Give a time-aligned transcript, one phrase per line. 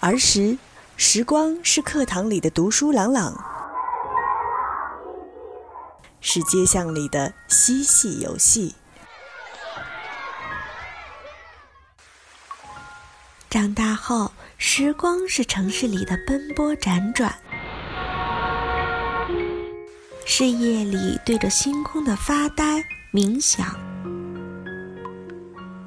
[0.00, 0.56] 儿时，
[0.96, 3.44] 时光是课堂里的读书朗朗，
[6.20, 8.76] 是街巷里的嬉戏游戏。
[13.50, 17.34] 长大后，时光是城市里的奔波辗转，
[20.24, 23.66] 是夜里对着星空的发呆冥想。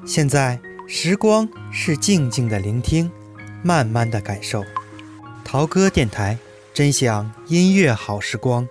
[0.04, 3.10] 现在，时光是静静的聆听。
[3.62, 4.64] 慢慢的感受，
[5.44, 6.36] 陶歌电台，
[6.74, 8.66] 真享音乐好时光。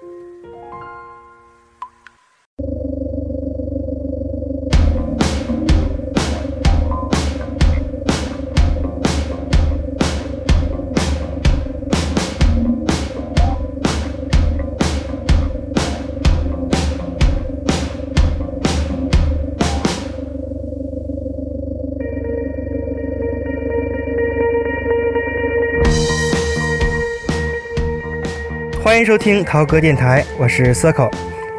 [28.92, 31.10] 欢迎收听陶歌电台，我是 Circle。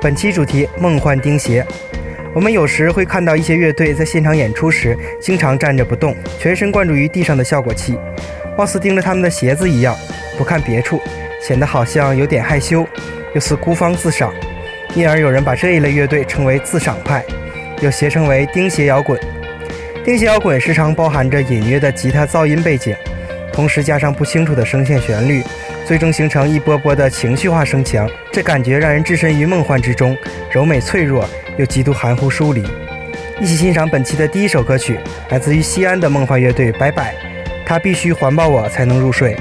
[0.02, 1.66] 本期主题：梦幻钉鞋。
[2.34, 7.98] 我们有时会看到一些乐队在现场演出时，经常站着不动，全神贯注于地上的效果器，
[8.54, 9.96] 貌似盯着他们的鞋子一样，
[10.36, 11.00] 不看别处，
[11.40, 12.86] 显得好像有点害羞，
[13.34, 14.30] 又似孤芳自赏。
[14.94, 17.24] 因而有人把这一类乐队称为自赏派，
[17.80, 19.18] 又谐称为钉鞋摇滚。
[20.04, 22.94] 钉鞋摇滚时常包含着隐约的吉他噪音背景，
[23.54, 25.42] 同时加上不清楚的声线旋律。
[25.84, 30.16] 最终形成一波波的情绪化声强，这感觉让人置身于梦幻之中，
[30.50, 32.62] 柔美脆弱又极度含糊疏离。
[33.40, 37.14] 一起欣赏本期的第一首歌曲，来自于西安的梦幻乐队拜拜，
[37.66, 39.36] 他必须环抱我才能入睡。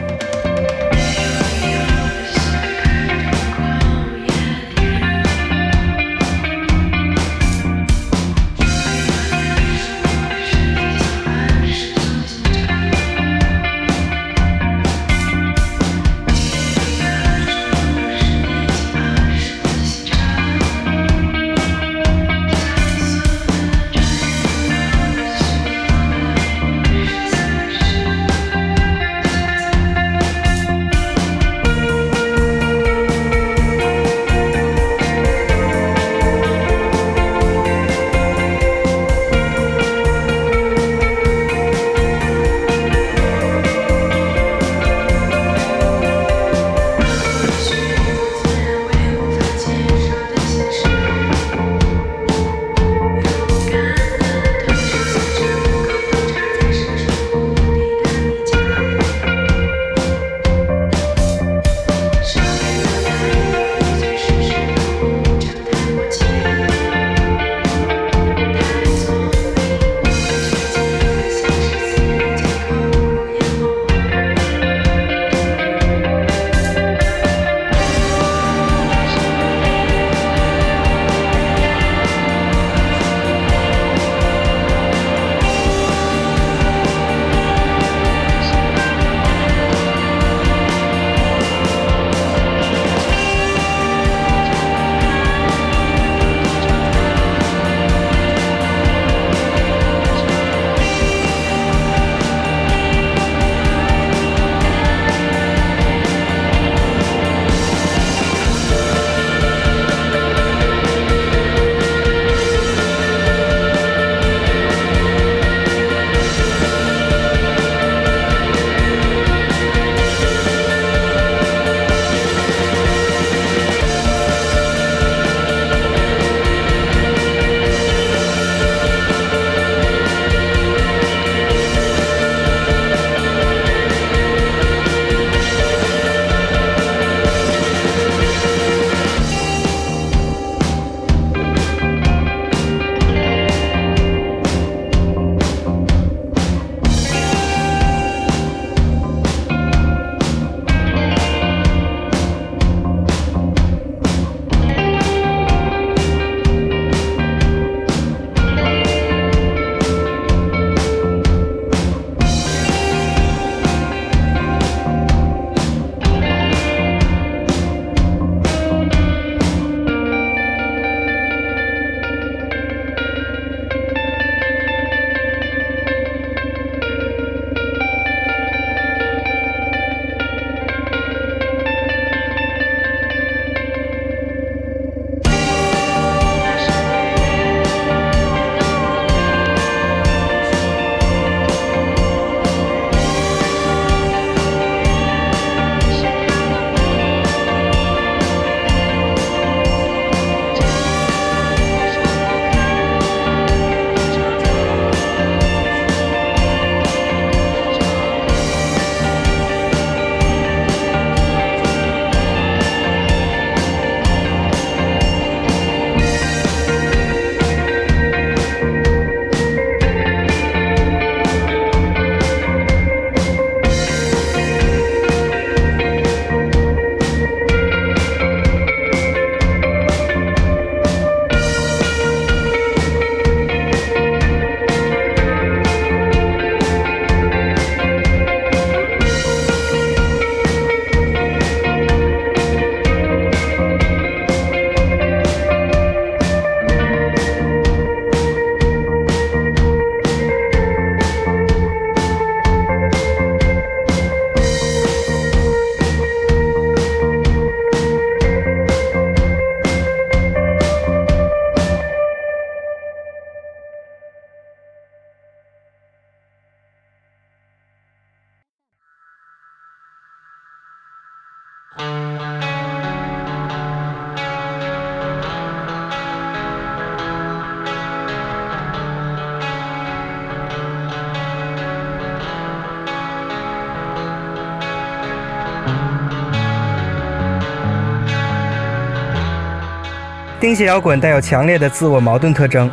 [290.41, 292.67] 钉鞋摇滚带有强烈的自我矛盾特征，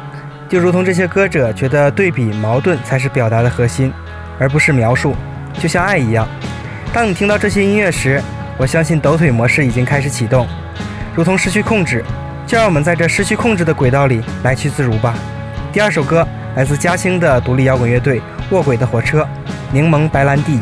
[0.48, 3.92] 就如同这些歌者觉得对比矛盾才是表达的核心，
[4.38, 5.14] 而不是描述，
[5.58, 6.26] 就像爱一样。
[6.94, 8.22] 当你听到这些音乐时，
[8.56, 10.46] 我相信抖腿模式已经开始启动，
[11.14, 12.02] 如同失去控制，
[12.46, 15.14] 就让我们在这失去控制的轨道里来去自如吧。
[15.70, 16.26] 第二首歌
[16.56, 19.24] 来自嘉兴的独立摇滚乐队卧轨的火车，
[19.70, 20.52] 《柠檬白兰地》。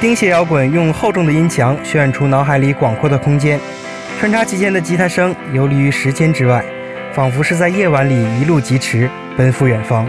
[0.00, 3.60] 钉鞋摇滚用厚重的音墙渲染出脑海里广阔的空间，
[4.18, 6.64] 穿插其间的吉他声游离于时间之外，
[7.12, 10.08] 仿佛是在夜晚里一路疾驰，奔赴远方。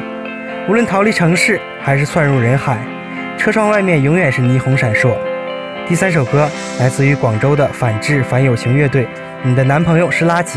[0.69, 2.77] 无论逃离城市还是窜入人海，
[3.37, 5.13] 车窗外面永远是霓虹闪烁。
[5.85, 9.03] 第三首歌来自于广州的反智反友情乐队，
[9.43, 10.55] 《你的男朋友是垃圾》。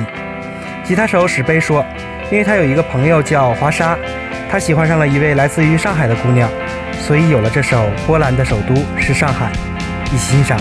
[0.84, 1.84] 吉他手史贝说，
[2.30, 3.98] 因为他有一个朋友叫华沙，
[4.48, 6.48] 他喜欢上了一位来自于上海的姑娘。
[7.00, 9.52] 所以有了这首波兰的首都是上海，
[10.06, 10.58] 一起欣赏。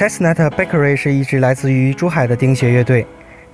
[0.00, 3.06] Chestnut Bakery 是一支来自于珠海的钉鞋乐队，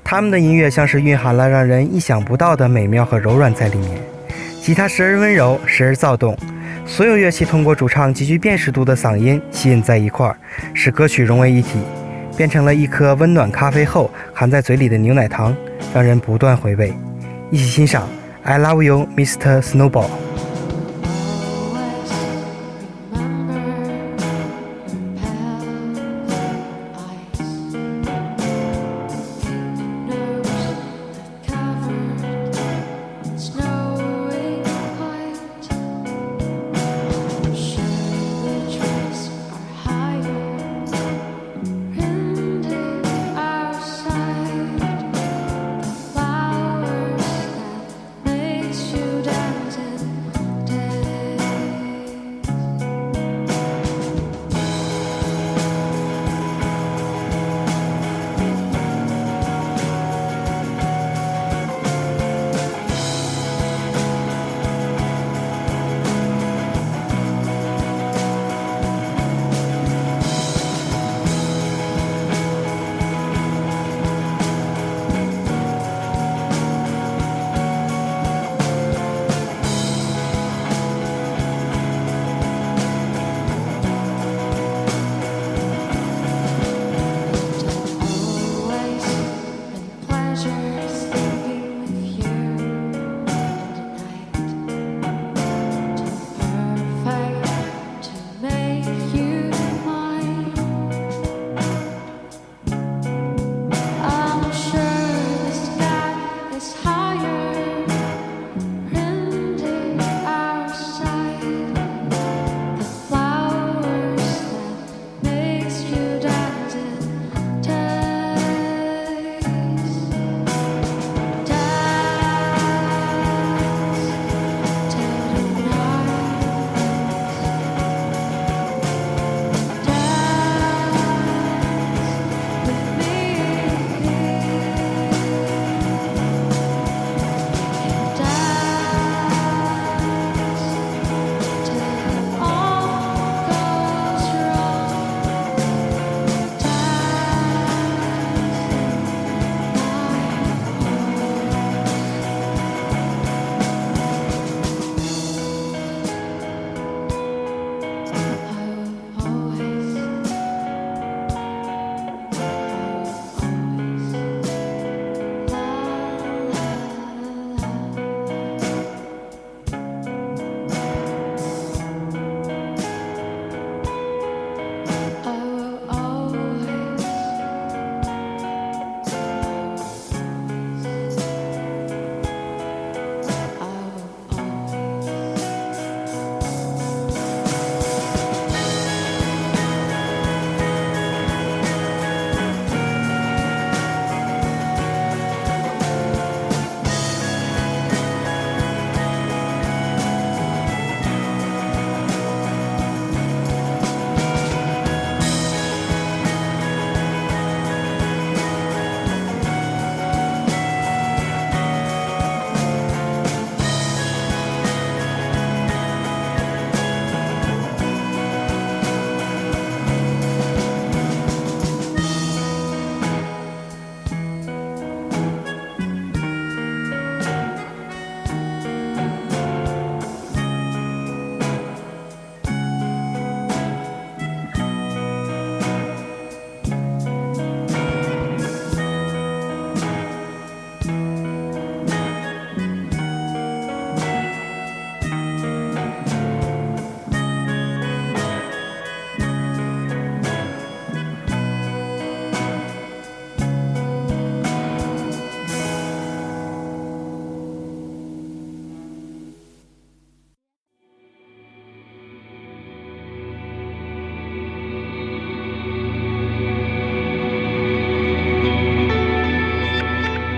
[0.05, 3.99] 他们的音乐像是蕴含了让人意想不到的美妙和柔软在里面。
[4.61, 6.39] 吉他时而温柔，时而躁动，
[6.87, 10.37] 所有乐器通过主唱极具辨识度的嗓音吸引在一块儿，
[10.73, 11.81] 使歌曲融为一体，
[12.37, 15.53] 变成了一颗温暖咖啡后含在嘴里的牛奶糖，
[15.93, 16.95] 让人不断回味。
[17.51, 18.05] 一起欣赏
[18.49, 19.61] 《I Love You, Mr.
[19.61, 19.91] Snowball》。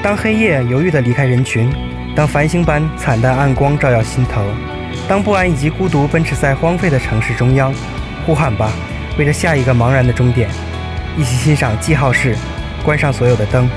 [0.09, 1.71] 当黑夜犹豫地离开人群，
[2.17, 4.43] 当繁星般惨淡暗光照耀心头，
[5.07, 7.71] 当不安以及孤独奔驰在荒废的城市中央，
[8.25, 8.73] 呼喊吧，
[9.19, 10.49] 为了下一个茫然的终点！
[11.15, 12.35] 一起欣赏记号室，
[12.83, 13.69] 关上所有的灯。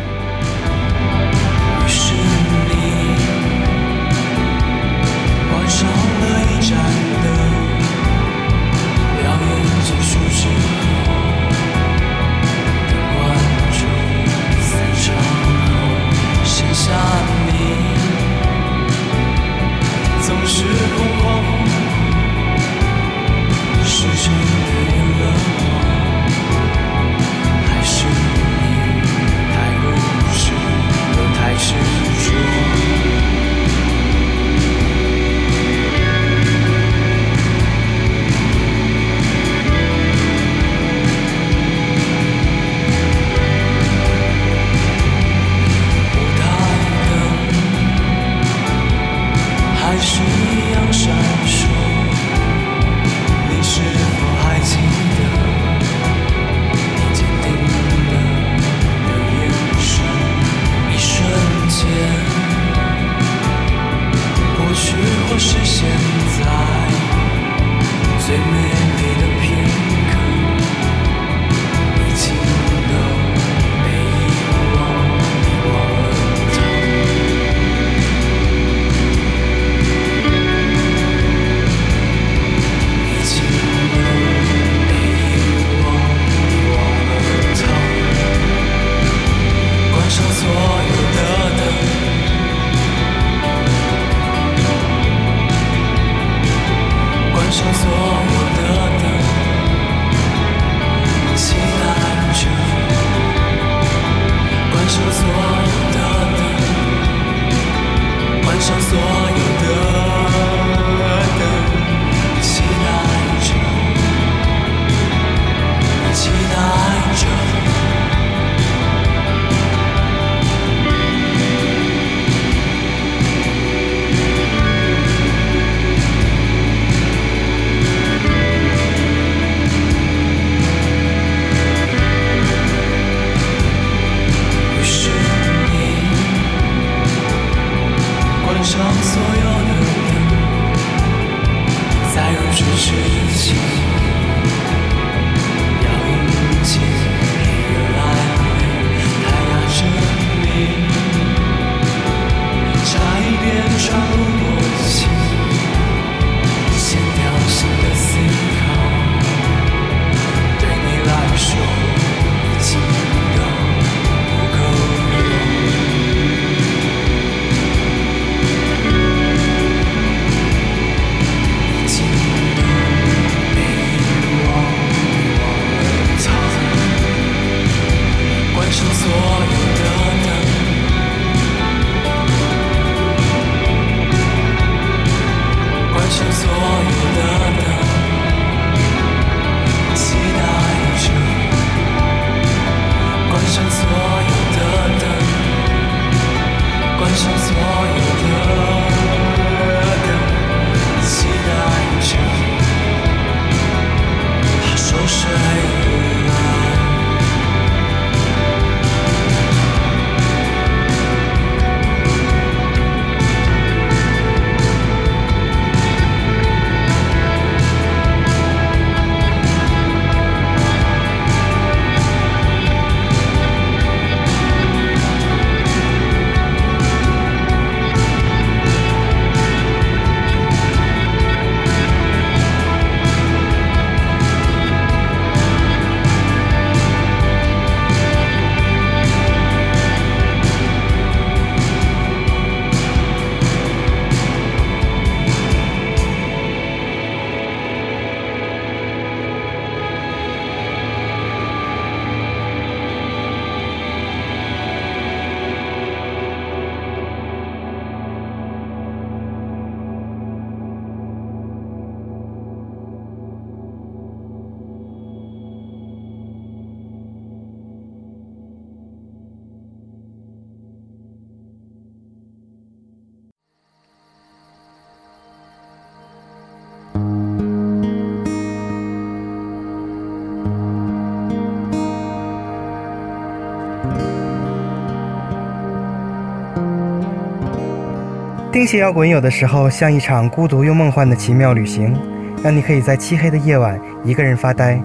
[288.61, 291.97] 听写摇滚有的时候像一场孤独又梦幻的奇妙旅行，
[292.43, 294.79] 让你可以在漆黑的夜晚一个人发呆，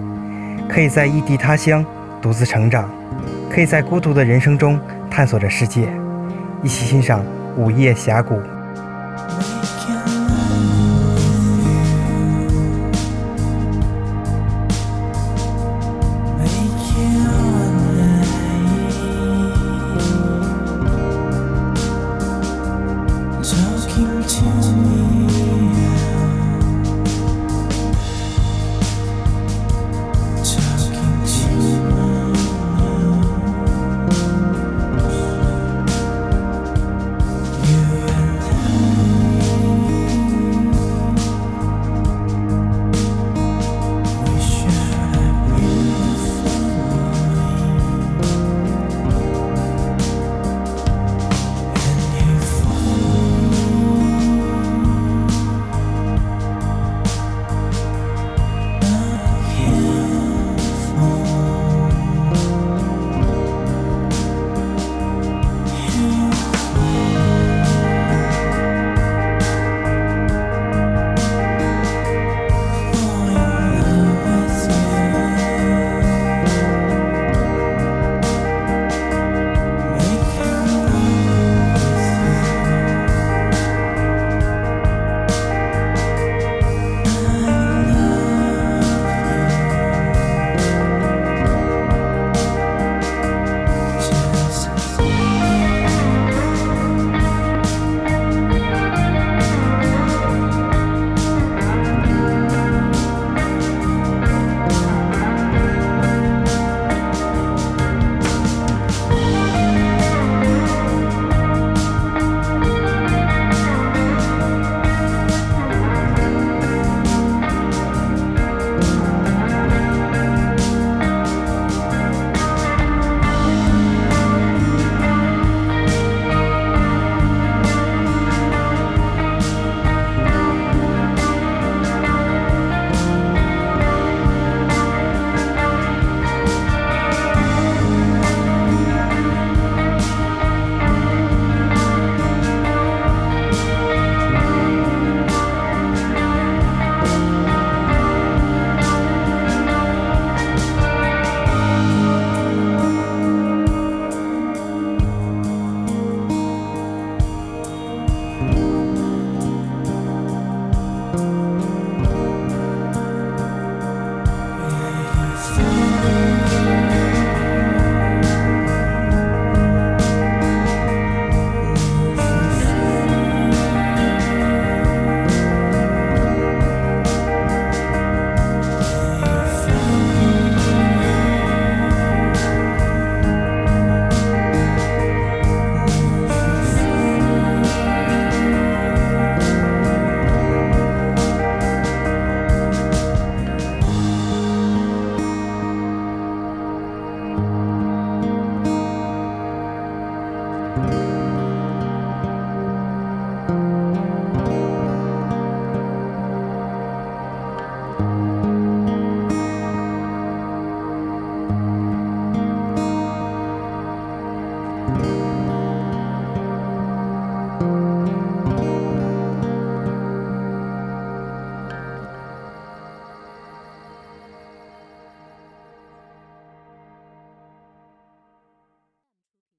[0.67, 1.85] 可以在异地他乡
[2.19, 2.89] 独自成长，
[3.51, 4.79] 可以在孤独的人生中
[5.11, 5.87] 探索着世界，
[6.63, 7.23] 一起欣赏
[7.55, 8.41] 午夜峡谷。